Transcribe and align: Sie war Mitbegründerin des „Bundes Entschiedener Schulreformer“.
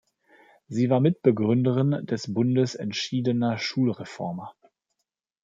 Sie 0.67 0.89
war 0.89 0.99
Mitbegründerin 0.99 2.07
des 2.07 2.33
„Bundes 2.33 2.73
Entschiedener 2.73 3.59
Schulreformer“. 3.59 4.55